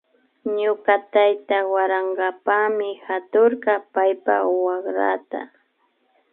[0.59, 4.35] Ñuka tayta warankapami haturka paypa
[4.65, 5.41] wakrata